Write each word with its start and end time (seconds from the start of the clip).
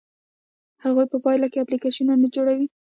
هغوی 0.83 1.05
په 1.11 1.17
پایله 1.25 1.47
کې 1.51 1.61
اپلیکیشنونه 1.63 2.27
جوړوي. 2.35 2.67